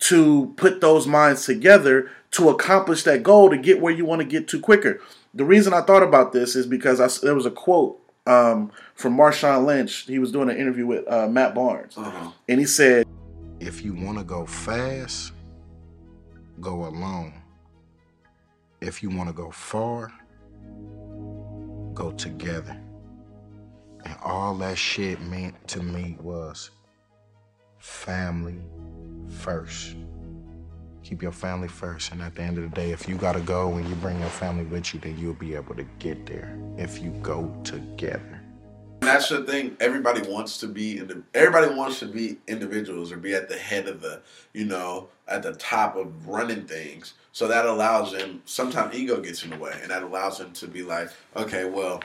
[0.00, 4.26] to put those minds together to accomplish that goal to get where you want to
[4.26, 5.00] get to quicker.
[5.34, 8.70] The reason I thought about this is because I s there was a quote um,
[8.94, 10.06] from Marshawn Lynch.
[10.06, 12.30] He was doing an interview with uh, Matt Barnes, Uh-huh.
[12.48, 13.06] and he said,
[13.60, 15.32] If you want to go fast,
[16.60, 17.32] go alone.
[18.80, 20.12] If you want to go far,
[21.94, 22.76] go together.
[24.04, 26.70] And all that shit meant to me was
[27.78, 28.60] family
[29.28, 29.96] first.
[31.02, 32.12] Keep your family first.
[32.12, 34.18] And at the end of the day, if you got to go and you bring
[34.20, 38.39] your family with you, then you'll be able to get there if you go together.
[39.00, 39.76] That's the thing.
[39.80, 41.22] Everybody wants to be in the.
[41.34, 44.20] Everybody wants to be individuals or be at the head of the,
[44.52, 47.14] you know, at the top of running things.
[47.32, 48.42] So that allows them.
[48.44, 52.02] Sometimes ego gets in the way, and that allows them to be like, okay, well,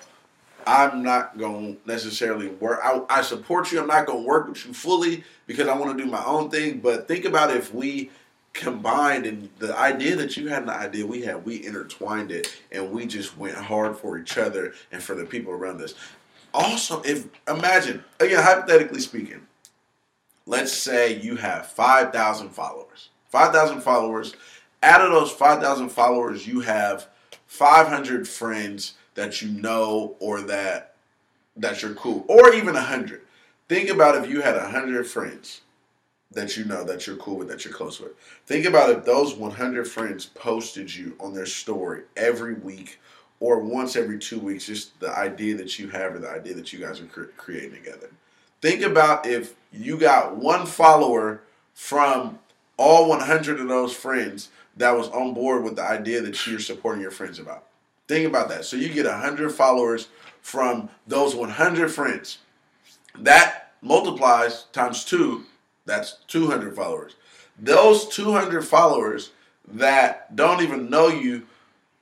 [0.65, 2.79] I'm not going to necessarily work.
[2.83, 3.81] I, I support you.
[3.81, 6.49] I'm not going to work with you fully because I want to do my own
[6.49, 6.79] thing.
[6.79, 8.09] But think about if we
[8.55, 12.91] combined and the idea that you had the idea we had, we intertwined it and
[12.91, 15.93] we just went hard for each other and for the people around us.
[16.55, 19.45] Also, if imagine again, hypothetically speaking,
[20.45, 23.09] let's say you have five thousand followers.
[23.27, 24.35] Five thousand followers.
[24.81, 27.09] Out of those five thousand followers, you have
[27.45, 30.95] five hundred friends that you know or that
[31.57, 33.23] that you're cool, or even a hundred.
[33.67, 35.59] Think about if you had a hundred friends
[36.31, 38.13] that you know that you're cool with, that you're close with.
[38.45, 42.99] Think about if those 100 friends posted you on their story every week
[43.45, 46.73] or once every two weeks, just the idea that you have or the idea that
[46.73, 48.09] you guys are cre- creating together.
[48.59, 51.41] Think about if you got one follower
[51.75, 52.39] from
[52.75, 57.03] all 100 of those friends that was on board with the idea that you're supporting
[57.03, 57.65] your friends about.
[58.07, 58.65] Think about that.
[58.65, 60.07] So you get 100 followers
[60.41, 62.39] from those 100 friends.
[63.19, 65.43] That multiplies times two,
[65.85, 67.15] that's 200 followers.
[67.59, 69.33] Those 200 followers
[69.67, 71.45] that don't even know you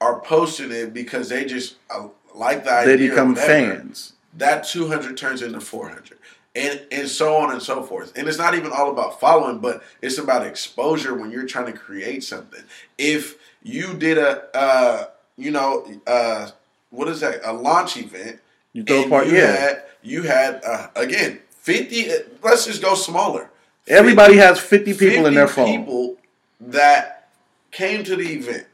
[0.03, 2.97] are posting it because they just uh, like the idea.
[2.97, 4.13] they become fans.
[4.37, 6.17] that 200 turns into 400
[6.55, 9.81] and and so on and so forth and it's not even all about following but
[10.01, 12.63] it's about exposure when you're trying to create something
[12.97, 15.05] if you did a uh
[15.37, 15.71] you know
[16.05, 16.49] uh
[16.91, 18.39] what is that a launch event
[18.73, 19.55] You throw a party, you yeah.
[19.65, 22.09] had you had uh, again 50
[22.43, 23.49] let's just go smaller
[23.87, 25.65] Everybody has 50 people in their phone.
[25.77, 26.15] people
[26.61, 27.27] that
[27.71, 28.65] came to the event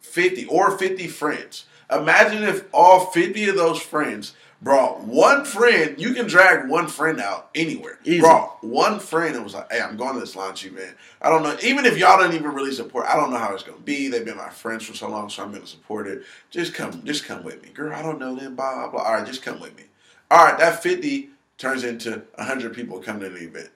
[0.00, 1.64] 50 or 50 friends.
[1.90, 7.20] Imagine if all 50 of those friends brought one friend you can drag one friend
[7.20, 7.98] out anywhere.
[8.04, 8.20] Easy.
[8.20, 10.94] brought one friend and was like hey i'm going to this launch event.
[11.22, 11.56] I don't know.
[11.62, 14.08] Even if y'all don't even really support i don't know how it's going to be.
[14.08, 16.22] They've been my friends for so long so i'm going to support it.
[16.50, 17.70] Just come just come with me.
[17.70, 19.02] Girl i don't know them blah blah blah.
[19.02, 19.84] All right just come with me.
[20.30, 23.70] All right that 50 turns into 100 people coming to the event.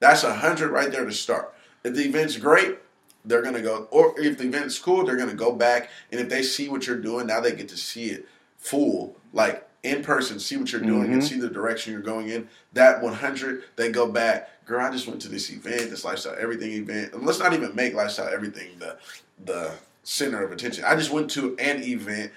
[0.00, 1.54] That's a hundred right there to start.
[1.84, 2.78] If the event's great,
[3.24, 3.88] they're gonna go.
[3.90, 5.90] Or if the event's cool, they're gonna go back.
[6.10, 8.28] And if they see what you're doing, now they get to see it
[8.58, 11.20] full, like in person, see what you're doing and mm-hmm.
[11.22, 12.48] see the direction you're going in.
[12.74, 14.66] That 100, they go back.
[14.66, 17.14] Girl, I just went to this event, this lifestyle everything event.
[17.14, 18.98] And let's not even make lifestyle everything the
[19.42, 20.84] the center of attention.
[20.84, 22.32] I just went to an event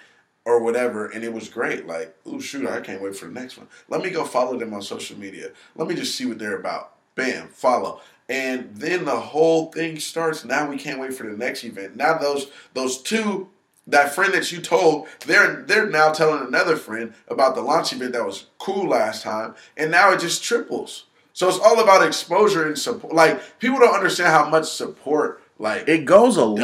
[0.46, 1.88] or whatever, and it was great.
[1.88, 3.68] Like, ooh, shoot, I can't wait for the next one.
[3.90, 5.52] Let me go follow them on social media.
[5.76, 6.94] Let me just see what they're about.
[7.16, 8.02] Bam, follow.
[8.34, 10.44] And then the whole thing starts.
[10.44, 11.96] Now we can't wait for the next event.
[11.96, 13.50] Now those those two,
[13.86, 18.14] that friend that you told, they're they're now telling another friend about the launch event
[18.14, 21.06] that was cool last time, and now it just triples.
[21.34, 23.14] So it's all about exposure and support.
[23.14, 25.42] Like people don't understand how much support.
[25.60, 26.58] Like It goes a long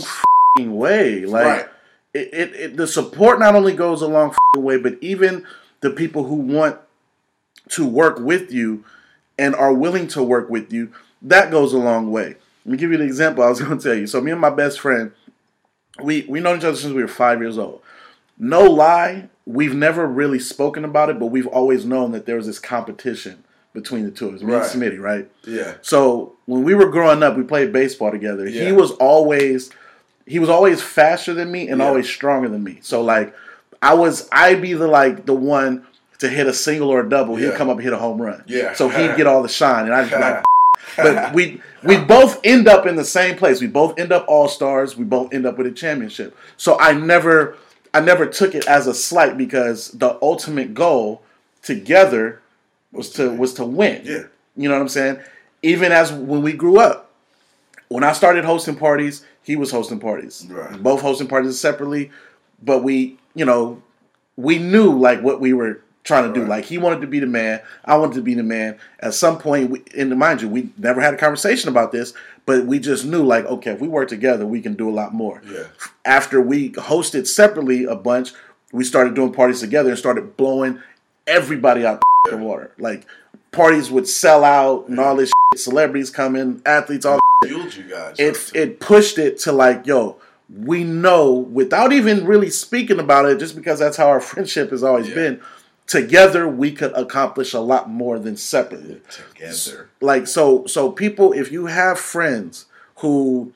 [0.00, 0.08] does.
[0.58, 1.24] fing way.
[1.24, 1.68] Like Right.
[2.12, 5.46] it, it, it, the support not only goes a long fing way, but even
[5.80, 6.78] the people who want
[7.70, 8.84] to work with you
[9.38, 10.92] and are willing to work with you,
[11.24, 12.36] that goes a long way.
[12.64, 13.42] Let me give you an example.
[13.44, 14.06] I was going to tell you.
[14.06, 15.12] So me and my best friend,
[16.02, 17.80] we we known each other since we were five years old.
[18.38, 22.46] No lie, we've never really spoken about it, but we've always known that there was
[22.46, 24.42] this competition between the two of us.
[24.42, 24.62] Me Right.
[24.74, 25.28] and Smitty, right?
[25.46, 28.48] yeah, So when we were growing up, we played baseball together.
[28.48, 28.64] Yeah.
[28.66, 29.70] He was always
[30.26, 31.86] he was always faster than me and Yeah.
[31.88, 32.78] always stronger than me.
[32.82, 33.34] So like
[33.82, 35.86] I was I'd be the like the one
[36.18, 37.36] to hit a single or a double.
[37.36, 38.42] He'd come up and hit a home run.
[38.46, 38.72] Yeah.
[38.74, 40.44] So he'd get all the shine and I'd be like
[40.96, 43.60] but we we both end up in the same place.
[43.60, 44.96] We both end up all stars.
[44.96, 46.36] We both end up with a championship.
[46.56, 47.56] So I never
[47.92, 51.22] I never took it as a slight because the ultimate goal
[51.62, 52.40] together
[52.92, 54.02] was to was to win.
[54.04, 54.24] Yeah.
[54.56, 55.20] You know what I'm saying?
[55.62, 57.10] Even as when we grew up,
[57.88, 60.46] when I started hosting parties, he was hosting parties.
[60.48, 60.82] Right.
[60.82, 62.10] Both hosting parties separately,
[62.62, 63.82] but we, you know,
[64.36, 66.40] we knew like what we were trying to do.
[66.42, 66.50] Right.
[66.50, 68.78] Like he wanted to be the man, I wanted to be the man.
[69.00, 72.12] At some point, we, and mind you, we never had a conversation about this,
[72.46, 75.12] but we just knew like, okay, if we work together, we can do a lot
[75.14, 75.42] more.
[75.50, 75.64] Yeah.
[76.04, 78.32] After we hosted separately a bunch,
[78.72, 80.80] we started doing parties together and started blowing
[81.26, 82.72] everybody out the water.
[82.78, 83.06] Like
[83.52, 88.16] parties would sell out and all this shit, celebrities coming, athletes, all Fueled you guys.
[88.18, 90.16] it it pushed it to like, yo,
[90.54, 94.82] we know without even really speaking about it, just because that's how our friendship has
[94.82, 95.14] always Yeah.
[95.14, 95.40] been.
[95.86, 99.00] Together, we could accomplish a lot more than separately.
[99.10, 99.90] together.
[100.00, 102.66] Like so, so people, if you have friends
[102.96, 103.52] who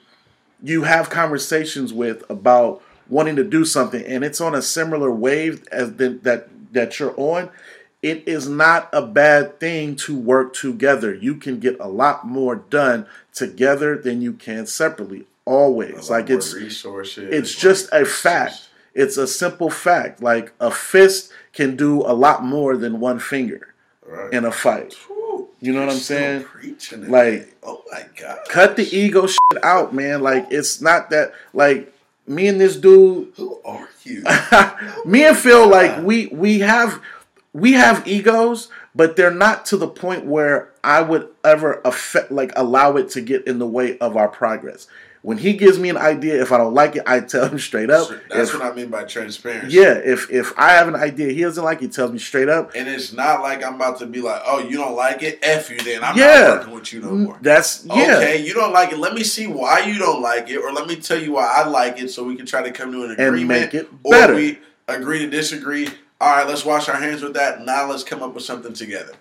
[0.63, 5.67] you have conversations with about wanting to do something, and it's on a similar wave
[5.73, 7.51] as the, that that you're on,
[8.03, 11.15] it is not a bad thing to work together.
[11.15, 15.27] You can get a lot more done together than you can separately.
[15.45, 17.33] Always, like it's resources.
[17.33, 18.69] it's just a fact.
[18.93, 20.23] It's a simple fact.
[20.23, 23.75] Like a fist can do a lot more than one finger
[24.07, 24.33] right.
[24.33, 24.95] in a fight.
[25.09, 26.45] Whew, You know what I'm saying?
[26.93, 30.23] Like, oh my god, Cut the ego shit out, man.
[30.23, 31.93] Like it's not that like
[32.29, 34.23] me and this dude Who are you?
[34.29, 37.03] Oh me and Phil like we we have
[37.53, 42.53] we have egos, but they're not to the point where I would ever affect like
[42.55, 44.87] allow it to get in the way of our progress.
[45.23, 47.91] When he gives me an idea, if I don't like it, I tell him straight
[47.91, 48.09] up.
[48.31, 49.77] That's If- what I mean by transparency.
[49.77, 52.49] yeah, if if I have an idea he doesn't like, it, he tells me straight
[52.49, 52.73] up.
[52.77, 55.41] And it's not like I'm about to be like, oh, you don't like it?
[55.43, 56.05] F you then.
[56.05, 56.41] I'm Yeah.
[56.49, 57.39] not working with you no mm, more.
[57.43, 58.17] That's yeah.
[58.19, 58.99] Okay, you don't like it.
[58.99, 61.67] Let me see why you don't like it, or let me tell you why I
[61.67, 64.11] like it, so we can try to come to an agreement And make it or
[64.13, 64.35] better.
[64.35, 65.89] we agree to disagree.
[66.21, 67.65] All right, let's wash our hands with that.
[67.65, 69.13] Now let's come up with something together.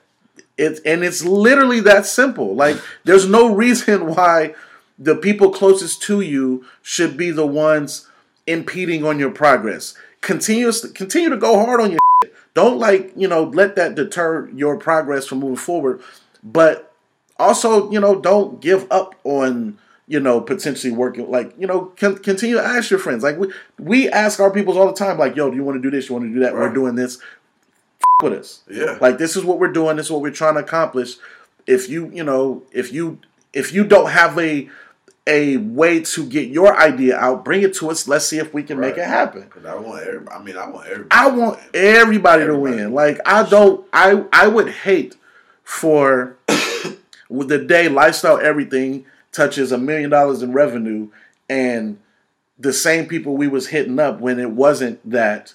[0.57, 2.55] It's and it's literally that simple.
[2.55, 4.55] Like there's no reason why
[4.97, 8.07] the people closest to you should be the ones
[8.45, 9.93] impeding on your progress.
[10.21, 12.33] Continuous continue to go hard on your shit.
[12.53, 16.01] Don't like, you know, let that deter your progress from moving forward.
[16.43, 16.93] But
[17.37, 19.77] also, you know, don't give up on
[20.09, 23.23] you know, potentially working like, you know, con- continue to ask your friends.
[23.23, 25.81] Like we we ask our peoples all the time, like, yo, do you want to
[25.81, 26.07] do this?
[26.07, 26.53] You want to do that?
[26.53, 27.17] We're doing this.
[27.17, 28.63] F- with us.
[28.69, 28.97] Yeah.
[29.01, 29.97] Like this is what we're doing.
[29.97, 31.17] This is what we're trying to accomplish.
[31.67, 33.19] If you, you know, if you
[33.53, 34.69] if you don't have a
[35.27, 38.07] a way to get your idea out, bring it to us.
[38.07, 39.41] Let's see if we can make it happen.
[39.43, 40.35] Because I want everybody.
[40.35, 41.09] I mean, I want everybody.
[41.11, 42.75] I want everybody to Everybody.
[42.77, 42.93] win.
[42.93, 43.85] Like I don't.
[43.93, 45.15] I I would hate
[45.63, 46.37] for
[47.29, 51.09] with the day lifestyle everything touches a million dollars in revenue
[51.49, 51.99] and
[52.57, 55.53] the same people we was hitting up when it wasn't that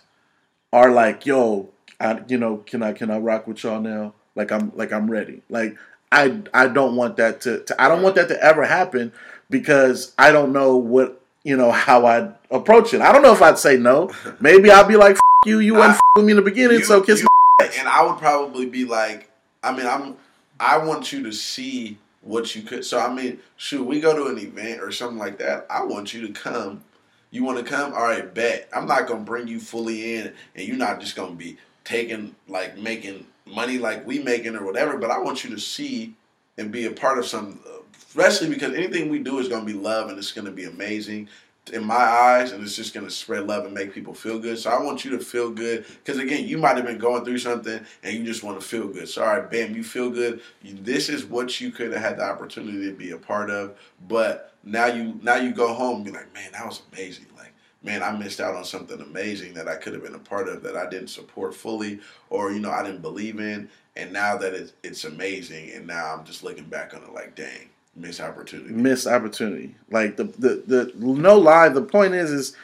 [0.72, 4.14] are like, yo, I, you know, can I can I rock with y'all now?
[4.34, 5.42] Like I'm like I'm ready.
[5.48, 5.76] Like
[6.12, 9.12] I I don't want that to, to I don't want that to ever happen
[9.50, 13.00] because I don't know what you know how I'd approach it.
[13.00, 14.10] I don't know if I'd say no.
[14.40, 17.00] Maybe I'll be like, F- you, you f- with me in the beginning, You- so
[17.00, 17.26] kiss you-
[17.58, 19.30] my and I would probably be like,
[19.62, 20.16] I mean, I'm,
[20.60, 22.84] I want you to see what you could.
[22.84, 25.66] So I mean, shoot, we go to an event or something like that.
[25.70, 26.84] I want you to come.
[27.30, 27.94] You want to come?
[27.94, 28.68] All right, bet.
[28.74, 32.76] I'm not gonna bring you fully in, and you're not just gonna be taking like
[32.78, 34.98] making money like we making or whatever.
[34.98, 36.14] But I want you to see
[36.58, 37.60] and be a part of some,
[37.96, 41.28] especially because anything we do is gonna be love and it's gonna be amazing
[41.72, 44.58] in my eyes and it's just going to spread love and make people feel good.
[44.58, 47.38] So I want you to feel good because again, you might have been going through
[47.38, 49.08] something and you just want to feel good.
[49.08, 50.40] So all right, bam, you feel good.
[50.64, 53.78] This is what you could have had the opportunity to be a part of,
[54.08, 57.26] but now you now you go home and be like, man, that was amazing.
[57.36, 57.51] Like,
[57.82, 60.62] man, I missed out on something amazing that I could have been a part of
[60.62, 63.68] that I didn't support fully or you know I didn't believe in.
[63.96, 67.34] And now that it's it's amazing, and now I'm just looking back on it like,
[67.34, 68.72] dang, missed opportunity.
[68.72, 69.74] missed opportunity.
[69.90, 72.56] Like the, the the no lie, the point is is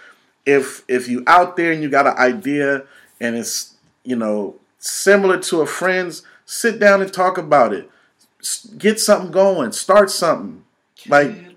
[0.46, 2.84] if if you out there and you got an idea
[3.20, 7.90] and it's you know similar to a friend's, sit down and talk about it.
[8.78, 9.72] Get something going.
[9.72, 10.64] Start something.
[11.08, 11.47] Like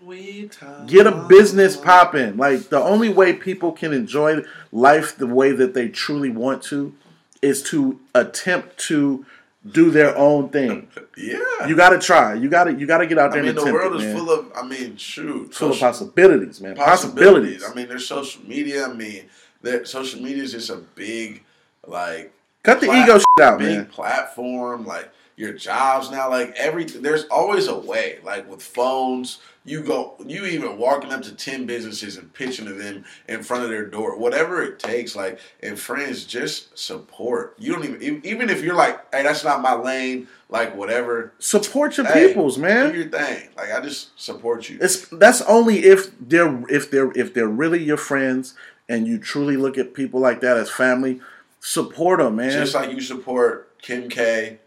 [0.88, 2.38] get a business popping.
[2.38, 6.94] Like the only way people can enjoy life the way that they truly want to
[7.42, 9.26] is to attempt to
[9.70, 10.88] do their own thing.
[11.18, 11.68] Yeah.
[11.68, 12.34] You got to try.
[12.34, 13.42] You got to you got to get out there.
[13.42, 14.52] I mean, and the world it, is full of.
[14.56, 16.76] I mean, shoot, full of possibilities, man.
[16.76, 17.64] Possibilities.
[17.64, 18.88] I mean, there's social media.
[18.88, 19.26] I mean,
[19.62, 21.44] that social media is just a big,
[21.86, 23.86] like, Cut the plat- ego shit out, big man.
[23.88, 24.86] platform.
[24.86, 26.86] Like your jobs now, like every.
[26.86, 28.20] There's always a way.
[28.24, 30.16] Like with phones, you go.
[30.26, 33.86] You even walking up to ten businesses and pitching to them in front of their
[33.86, 34.18] door.
[34.18, 35.16] Whatever it takes.
[35.16, 37.56] Like and friends, just support.
[37.60, 40.28] You don't even even if you're like, hey, that's not my lane.
[40.50, 41.34] Like whatever.
[41.40, 42.94] Support your Hey, peoples, Do man.
[42.96, 43.50] your thing.
[43.56, 44.80] Like I just support you.
[44.82, 48.56] It's that's only if they're if they're if they're really your friends
[48.90, 51.22] and you truly look at people like that as family.
[51.60, 52.52] Support them, man.
[52.52, 54.58] Just like you support Kim K,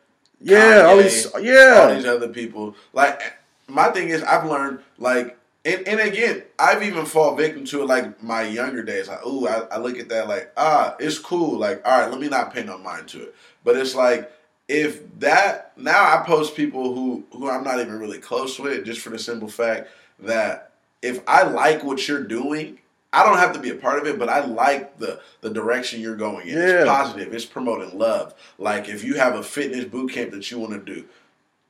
[0.40, 2.76] yeah, all these yeah all these other people.
[2.92, 3.20] Like
[3.68, 7.86] my thing is, I've learned like And, and again, I've even fall victim to it
[7.86, 9.08] like my younger days.
[9.08, 11.58] Like, ooh, I, I look at that like, ah, it's cool.
[11.58, 13.34] Like, all right, let me not pay no mind to it.
[13.64, 14.30] But it's like,
[14.68, 19.00] if that now I post people who who I'm not even really close with, just
[19.00, 19.88] for the simple fact
[20.20, 22.78] that if I like what you're doing,
[23.12, 26.00] I don't have to be a part of it, but I like the the direction
[26.00, 26.56] you're going in.
[26.58, 26.80] Yeah.
[26.80, 27.34] It's positive.
[27.34, 28.34] It's promoting love.
[28.58, 31.04] Like if you have a fitness boot camp that you want to do,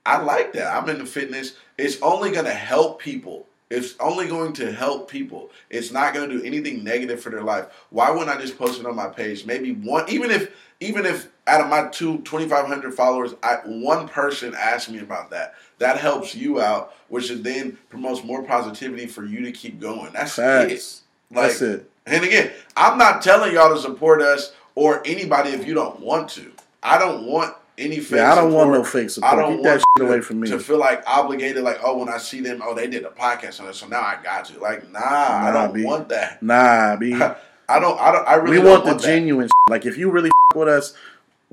[0.06, 0.74] I like that.
[0.74, 1.54] I'm into fitness.
[1.78, 3.46] It's only going to help people.
[3.70, 5.50] It's only going to help people.
[5.70, 7.66] It's not going to do anything negative for their life.
[7.90, 9.46] Why wouldn't I just post it on my page?
[9.46, 14.54] Maybe one, even if even if out of my two 2,500 followers, I, one person
[14.54, 15.54] asked me about that.
[15.78, 20.12] That helps you out, which then promotes more positivity for you to keep going.
[20.12, 21.02] That's Facts.
[21.30, 21.34] it.
[21.34, 21.90] Like, That's it.
[22.06, 26.28] And again, I'm not telling y'all to support us or anybody if you don't want
[26.30, 26.52] to.
[26.82, 29.32] I don't want any fake Yeah, I don't want no fake support.
[29.32, 30.48] I don't Keep that want shit away from me.
[30.48, 33.60] To feel like obligated, like, oh, when I see them, oh, they did a podcast
[33.60, 34.60] on it, so now I got you.
[34.60, 35.84] Like, nah, I don't B.
[35.84, 36.42] want that.
[36.42, 37.14] Nah, B.
[37.68, 37.98] I don't.
[38.00, 38.28] I don't.
[38.28, 39.06] I really we want the want that.
[39.06, 39.48] genuine.
[39.68, 40.94] Like if you really with us,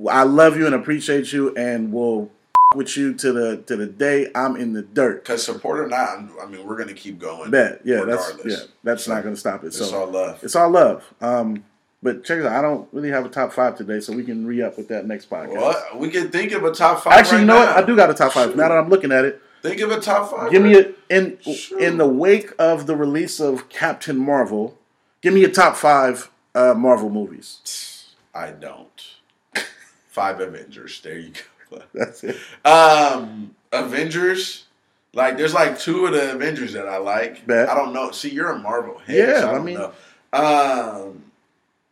[0.09, 2.29] I love you and appreciate you, and we'll
[2.75, 5.23] with you to the to the day I'm in the dirt.
[5.23, 7.49] Because support or not, I'm- I mean, we're gonna keep going.
[7.51, 8.59] Bet, yeah, that's regardless.
[8.59, 9.67] yeah, that's not going to stop it.
[9.67, 10.39] It's So all love.
[10.43, 11.03] it's all love.
[11.21, 11.63] Um,
[12.03, 12.53] but check it out.
[12.53, 15.05] I don't really have a top five today, so we can re up with that
[15.05, 15.53] next podcast.
[15.53, 17.13] Well, we can think of a top five.
[17.13, 17.69] Actually, right you know what?
[17.69, 18.49] I do got a top five.
[18.49, 18.57] Shoot.
[18.57, 20.51] Now that I'm looking at it, Think of a top five.
[20.51, 21.79] give me a in Sure.
[21.79, 24.77] in the wake of the release of Captain Marvel.
[25.21, 28.07] Give me a top five uh, Marvel movies.
[28.33, 29.05] I don't.
[30.09, 30.99] Five Avengers.
[31.01, 31.31] There you
[31.69, 31.81] go.
[31.93, 32.37] That's it.
[32.65, 34.65] Um, Avengers.
[35.13, 37.45] Like, there's like two of the Avengers that I like.
[37.45, 37.69] Bet.
[37.69, 38.11] I don't know.
[38.11, 39.15] See, you're a Marvel head.
[39.15, 39.91] Yeah, so I, I mean- know.
[40.33, 41.23] Um,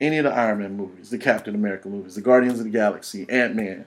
[0.01, 3.25] Any of the Iron Man movies, the Captain America movies, the Guardians of the Galaxy,
[3.29, 3.85] Ant Man,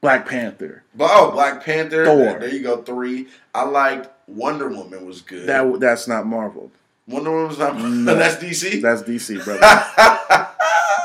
[0.00, 0.82] Black Panther.
[0.94, 2.04] but oh, Black Panther.
[2.04, 2.38] Thor.
[2.38, 2.82] There, you go.
[2.82, 3.28] Three.
[3.54, 5.06] I liked Wonder Woman.
[5.06, 5.46] Was good.
[5.48, 6.70] That that's not Marvel.
[7.08, 7.78] Wonder Woman was not.
[7.78, 8.14] No.
[8.16, 8.82] That's DC.
[8.82, 9.60] That's DC, brother.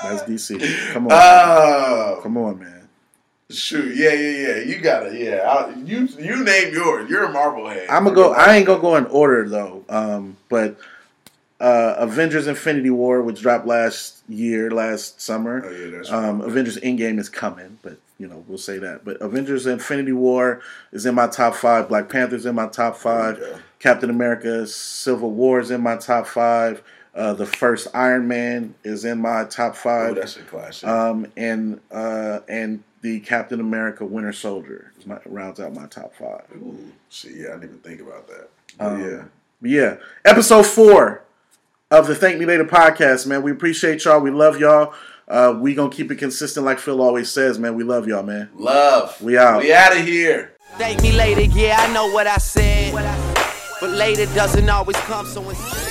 [0.04, 0.94] that's DC.
[0.94, 1.12] Come on.
[1.14, 2.90] Oh, come on, man.
[3.52, 3.96] shoot!
[3.96, 4.64] Yeah, yeah, yeah.
[4.64, 5.22] You got it.
[5.22, 7.10] Yeah, I, you you name yours.
[7.10, 7.88] You're a Marvel head.
[7.90, 8.34] I'm gonna go.
[8.34, 9.86] I ain't gonna go in order though.
[9.90, 10.78] Um, but
[11.62, 15.64] uh, Avengers: Infinity War, which dropped last year, last summer.
[15.66, 19.06] Oh yeah, that's Um, Avengers Endgame is coming, but you know we'll say that.
[19.06, 21.88] But Avengers: Infinity War is in my top five.
[21.88, 23.40] Black Panther's in my top five.
[23.40, 23.60] Go.
[23.80, 26.82] Captain America: Civil War is in my top five.
[27.14, 30.16] Uh, the first Iron Man is in my top Oh, five.
[30.16, 30.88] that's a classic.
[30.88, 36.14] um, and uh, and the Captain America: Winter Soldier is my, rounds out my top
[36.16, 36.44] five.
[36.56, 38.50] Ooh, see, yeah, I didn't even think about that.
[38.80, 39.24] Um, yeah,
[39.62, 41.24] yeah, episode four
[41.92, 43.44] of the Thank Me Later podcast, man.
[43.44, 44.22] We appreciate y'all.
[44.22, 44.94] We love y'all.
[45.28, 47.76] Uh, we gonna keep it consistent, like Phil always says, man.
[47.76, 48.50] We love y'all, man.
[48.56, 49.22] love.
[49.22, 49.62] We out.
[49.62, 50.56] We out of here.
[50.78, 52.94] Thank me later, yeah, I know what I said.
[53.80, 55.91] But later doesn't always come, so instead.